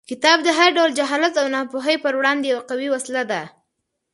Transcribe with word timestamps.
کتاب 0.09 0.37
د 0.43 0.49
هر 0.57 0.69
ډول 0.77 0.91
جهالت 0.99 1.33
او 1.41 1.47
ناپوهۍ 1.55 1.95
پر 2.03 2.13
وړاندې 2.19 2.45
یوه 2.53 2.63
قوي 2.69 2.87
وسله 2.91 3.23
ده. 3.31 3.41